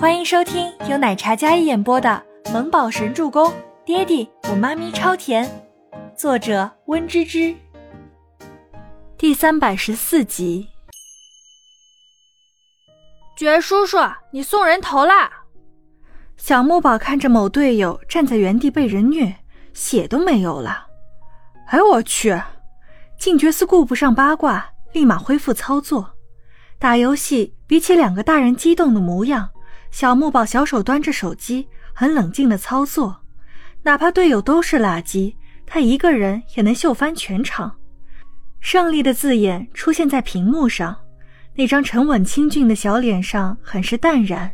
[0.00, 2.22] 欢迎收听由奶茶嘉一演播的
[2.54, 3.50] 《萌宝神助攻》，
[3.84, 5.46] 爹地我妈咪超甜，
[6.16, 7.54] 作者温芝芝。
[9.18, 10.70] 第三百十四集。
[13.36, 13.98] 绝叔叔，
[14.30, 15.30] 你送人头啦！
[16.38, 19.36] 小木宝看着某队友站在原地被人虐，
[19.74, 20.86] 血都没有了。
[21.66, 22.40] 哎我去！
[23.18, 26.14] 静觉寺顾不上八卦，立马恢复操作。
[26.78, 29.50] 打游戏比起两个大人激动的模样，
[29.90, 33.20] 小木宝小手端着手机，很冷静的操作。
[33.82, 35.34] 哪怕队友都是垃圾，
[35.66, 37.76] 他一个人也能秀翻全场。
[38.60, 40.96] 胜利的字眼出现在屏幕上，
[41.54, 44.50] 那张沉稳清俊的小脸上很是淡然。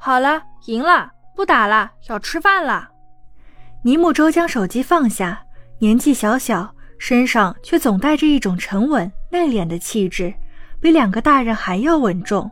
[0.00, 2.88] 好了，赢了，不打了，要吃饭了。
[3.84, 5.40] 尼木舟将手机放下，
[5.78, 10.34] 年纪小小，身上却总带着一种沉稳内敛的气质。
[10.80, 12.50] 比两个大人还要稳重，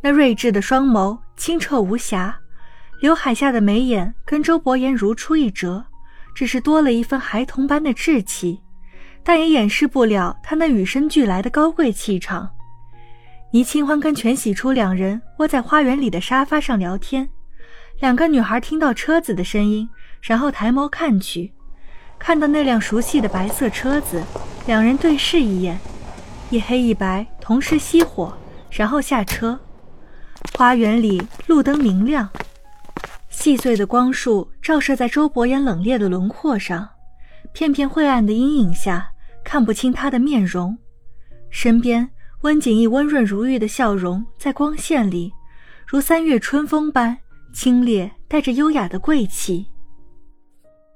[0.00, 2.38] 那睿智的双眸清澈无瑕，
[3.00, 5.84] 刘海下的眉眼跟周伯言如出一辙，
[6.34, 8.60] 只是多了一份孩童般的稚气，
[9.24, 12.50] 但也掩饰不了他那与生俱来的高贵气场。
[13.50, 17.28] 倪清欢跟全喜初两人窝在花园里的沙发上聊天，
[17.98, 19.88] 两个女孩听到车子的声音，
[20.20, 21.52] 然后抬眸看去，
[22.18, 24.22] 看到那辆熟悉的白色车子，
[24.66, 25.78] 两人对视一眼。
[26.50, 28.32] 一黑一白同时熄火，
[28.70, 29.58] 然后下车。
[30.56, 32.28] 花园里路灯明亮，
[33.28, 36.88] 细碎的光束照射在周伯言冷冽的轮廓上，
[37.52, 39.10] 片片晦暗的阴影下
[39.44, 40.76] 看不清他的面容。
[41.50, 42.08] 身边
[42.42, 45.32] 温景逸温润如玉的笑容在光线里，
[45.86, 47.16] 如三月春风般
[47.52, 49.66] 清冽，带着优雅的贵气。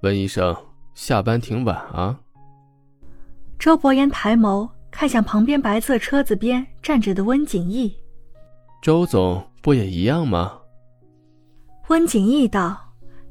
[0.03, 0.56] 温医生，
[0.95, 2.19] 下班挺晚啊。
[3.59, 4.69] 周伯言抬眸。
[4.95, 7.97] 看向旁边白色车子边站着的温景逸，
[8.83, 10.58] 周总不也一样吗？
[11.88, 12.77] 温景逸道。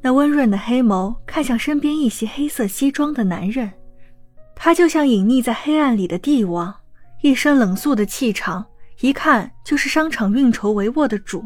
[0.04, 3.70] 那温润的黑眸看向身边一袭黑色西装的男人，
[4.56, 6.74] 他就像隐匿在黑暗里的帝王，
[7.22, 8.66] 一身冷肃的气场，
[9.02, 11.46] 一看就是商场运筹帷幄的主。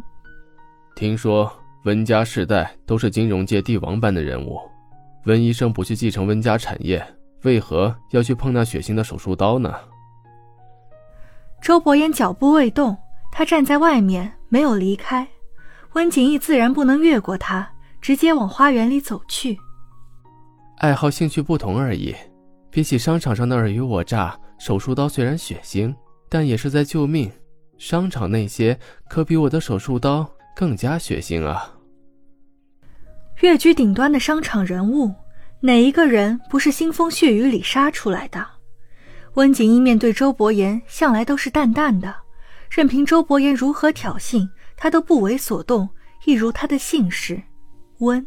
[0.96, 1.52] 听说
[1.84, 4.62] 温家世代都是金融界帝王般的人物，
[5.26, 7.06] 温医生不去继承温家产业，
[7.42, 9.74] 为何要去碰那血腥的手术刀呢？
[11.62, 12.96] 周伯言脚步未动，
[13.38, 15.28] 他站在外面没有离开。
[15.92, 17.70] 温景逸自然不能越过他，
[18.00, 19.60] 直接往花园里走去。
[20.78, 22.16] 爱好兴趣不同而已。
[22.70, 25.94] 比起商场上的尔虞我诈，手术刀虽然血腥，
[26.30, 27.30] 但也是在救命。
[27.78, 28.80] 商场那些
[29.10, 30.26] 可比我的手术刀
[30.56, 31.74] 更加血腥啊！
[33.42, 35.14] 跃居顶端的商场人物，
[35.60, 38.48] 哪一个人不是腥风血雨里杀出来的？
[39.34, 42.16] 温景逸面对周伯言，向来都是淡淡的，
[42.70, 45.90] 任凭周伯言如何挑衅，他都不为所动，
[46.26, 47.42] 一如他的姓氏，
[48.00, 48.26] 温。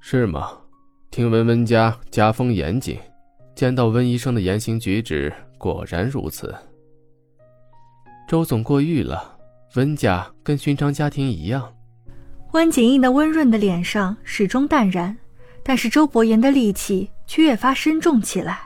[0.00, 0.58] 是吗？
[1.10, 2.98] 听闻温家家风严谨，
[3.54, 6.54] 见到温医生的言行举止，果然如此。
[8.28, 9.38] 周总过誉了，
[9.74, 11.74] 温家跟寻常家庭一样。
[12.52, 15.16] 温景逸那温润的脸上始终淡然，
[15.62, 18.60] 但是周伯言的戾气却越发深重起来。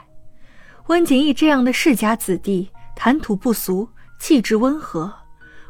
[0.87, 3.87] 温景逸这样的世家子弟，谈吐不俗，
[4.23, 5.13] 气质温和。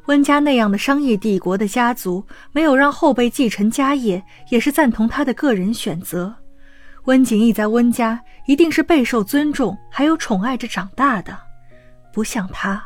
[0.05, 6.31] 温家那样的商业帝国的家族，没有让后辈继承家业，也是赞同他的个人选择。
[7.05, 11.35] 温景逸在温家一定是备受尊重，还有宠爱着长大的，
[12.13, 12.79] 不像他。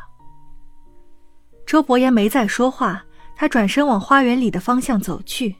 [1.66, 3.04] 周伯言没再说话，
[3.36, 5.54] 他转身往花园里的方向走去，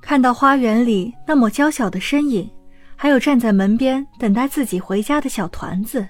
[0.00, 2.50] 看到花园里那抹娇小的身影。
[2.96, 6.08] 还有站在门边等待自己回家的小团子，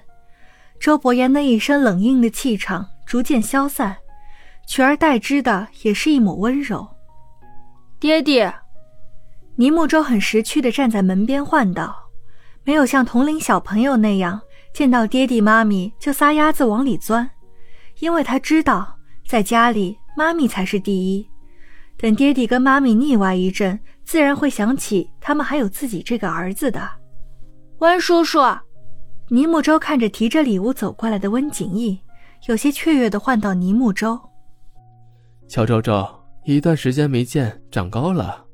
[0.79, 3.97] 周伯言那一身冷硬的气场逐渐消散，
[4.67, 6.87] 取而代之的也是一抹温柔。
[7.99, 8.53] 爹爹，
[9.55, 11.95] 倪木舟很识趣的站在门边唤道，
[12.63, 14.39] 没有像同龄小朋友那样
[14.75, 17.27] 见到爹地妈咪就撒丫子往里钻，
[17.97, 18.95] 因为他知道
[19.27, 21.27] 在家里妈咪才是第一。
[21.97, 23.79] 等爹地跟妈咪腻歪一阵。
[24.05, 26.81] 自然会想起他们还有自己这个儿子的，
[27.77, 28.39] 温叔叔。
[29.29, 31.99] 倪木舟看着提着礼物走过来的温景逸，
[32.47, 34.19] 有些雀跃的唤到：“倪木舟，
[35.47, 36.07] 乔周周，
[36.45, 38.45] 一段时间没见，长高了。”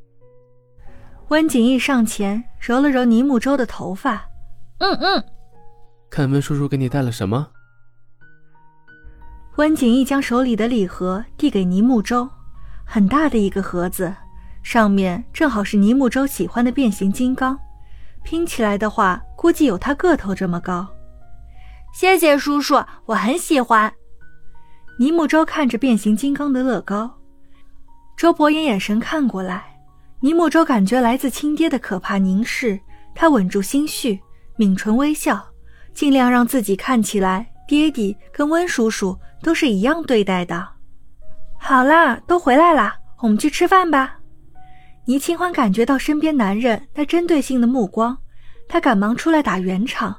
[1.30, 4.26] 温景逸上前揉了揉倪木舟的头发
[4.80, 5.24] ，“嗯嗯。”
[6.10, 7.48] 看温叔叔给你带了什么？
[9.58, 12.30] 温景逸将手里的礼盒递给倪木舟，
[12.84, 14.14] 很大的一个盒子。
[14.62, 17.58] 上面正好是倪木舟喜欢的变形金刚，
[18.24, 20.88] 拼起来的话，估计有他个头这么高。
[21.95, 23.89] 谢谢叔叔，我很喜欢。
[25.00, 27.09] 尼木舟看着变形金刚的乐高，
[28.18, 29.63] 周伯言眼神看过来，
[30.19, 32.77] 尼莫舟感觉来自亲爹的可怕凝视，
[33.15, 34.19] 他稳住心绪，
[34.57, 35.42] 抿唇微笑，
[35.94, 40.68] 尽量让自己看起来爹地跟温叔叔都是一样对待的。
[41.57, 44.18] 好啦，都回来啦，我们去吃饭吧。
[45.06, 48.18] 倪清欢感觉到身边男人那针对性的目光，
[48.68, 50.13] 他赶忙出来打圆场。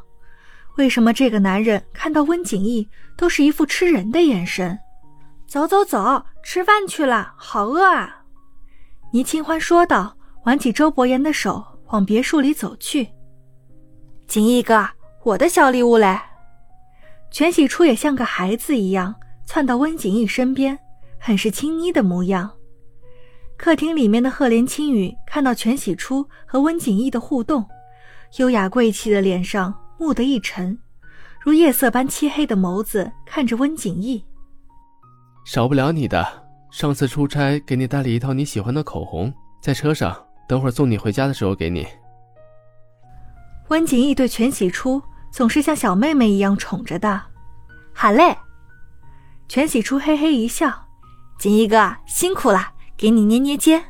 [0.76, 2.86] 为什么这个男人看到温景逸
[3.16, 4.78] 都是一副吃人的眼神？
[5.46, 8.22] 走走走，吃饭去了，好饿啊！
[9.10, 10.14] 倪清欢说道，
[10.44, 13.08] 挽起周伯言的手往别墅里走去。
[14.26, 14.86] 景逸哥，
[15.22, 16.18] 我的小礼物嘞！
[17.30, 19.14] 全喜初也像个孩子一样
[19.46, 20.78] 窜到温景逸身边，
[21.18, 22.50] 很是亲昵的模样。
[23.56, 27.64] 客厅里面的赫连青羽看到全喜初和温景逸的互动，
[28.36, 29.74] 优雅贵气的脸上。
[29.98, 30.78] 蓦地一沉，
[31.40, 34.24] 如夜色般漆黑的眸子看着温景逸。
[35.44, 36.44] 少不了你的。
[36.70, 39.32] 上次出差给你带了一套你喜欢的口红，
[39.62, 40.14] 在车上，
[40.46, 41.86] 等会儿送你回家的时候给你。
[43.68, 47.22] 温景逸对全喜初总是像小妹妹一样宠着的。
[47.94, 48.36] 好嘞。
[49.48, 50.70] 全喜初嘿嘿一笑，
[51.38, 53.82] 锦逸哥辛苦了，给你捏捏肩。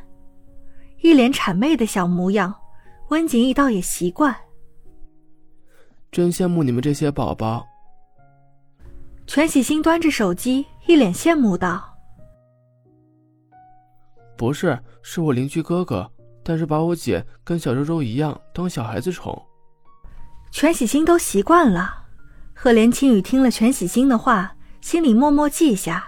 [1.01, 2.53] 一脸谄媚的小模样，
[3.09, 4.33] 温景逸倒也习惯。
[6.11, 7.65] 真羡慕你们这些宝宝。
[9.25, 11.97] 全喜星端着手机，一脸羡慕道
[14.37, 16.09] ：“不是，是我邻居哥哥，
[16.43, 19.39] 但是把我姐跟小周周一样当小孩子宠。”
[20.49, 22.05] 全喜星都习惯了。
[22.53, 26.03] 赫连青雨听了全喜星的话，心里默默记下：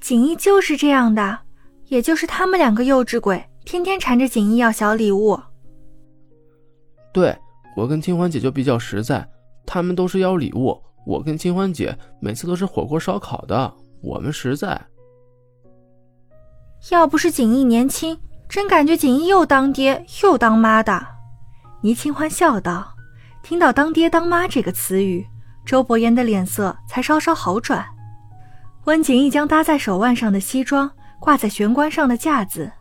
[0.00, 1.40] 锦衣就是这样的，
[1.86, 5.38] 也就是他们两个幼稚鬼，天天缠着锦衣要小礼物。
[7.12, 7.36] 对。
[7.76, 9.28] 我跟清欢姐就比较实在，
[9.66, 14.80] 他们都是要礼物，我跟清欢姐每次都是火锅烧烤的，我们实在。
[16.90, 18.18] 要不是锦逸年轻，
[18.48, 21.06] 真感觉锦逸又当爹又当妈的。
[21.82, 22.92] 倪清欢笑道。
[23.42, 25.24] 听到“当爹当妈”这个词语，
[25.64, 27.86] 周伯言的脸色才稍稍好转。
[28.86, 30.90] 温景逸将搭在手腕上的西装
[31.20, 32.72] 挂在玄关上的架子，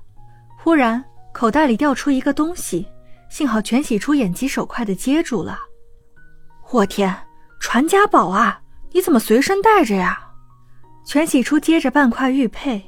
[0.57, 2.88] 忽然口袋里掉出一个东西。
[3.30, 5.60] 幸好全喜初眼疾手快的接住了。
[6.72, 7.16] 我天，
[7.60, 8.62] 传家宝啊！
[8.92, 10.19] 你怎么随身带着呀？
[11.06, 12.83] 全喜初接着半块玉佩，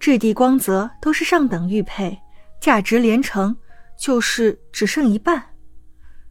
[0.00, 2.18] 质地光泽都是上等玉佩，
[2.60, 3.56] 价值连城，
[3.98, 5.42] 就是只剩一半。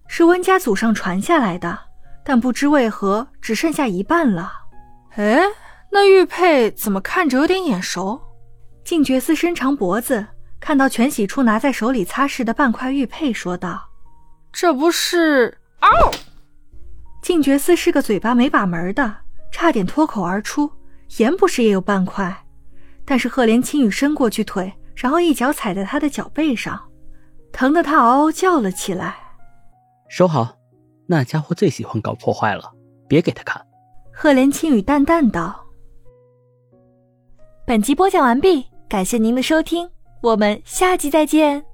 [0.07, 1.77] 是温家祖上传下来的，
[2.25, 4.51] 但不知为何只剩下一半了。
[5.11, 5.41] 哎，
[5.91, 8.19] 那玉佩怎么看着有点眼熟？
[8.83, 10.25] 静觉寺伸长脖子。
[10.61, 13.89] 看到全喜初拿在手里擦拭的半块玉佩，说道
[14.53, 15.57] ：“这不是……
[15.81, 15.89] 哦！”
[17.21, 19.17] 静觉寺是个嘴巴没把门的，
[19.51, 20.71] 差点脱口而出
[21.17, 22.45] ：“盐不是也有半块？”
[23.03, 26.79] 但是赫连青羽伸过去腿，然后一脚踩在他的脚背上，
[27.51, 29.17] 疼得他嗷嗷叫了起来。
[30.09, 30.55] 收好，
[31.07, 32.71] 那家伙最喜欢搞破坏了，
[33.07, 33.59] 别给他看。”
[34.13, 35.59] 赫连青羽淡淡道。
[37.65, 39.89] 本集播讲完毕，感谢您的收听。
[40.21, 41.70] 我们下集再见。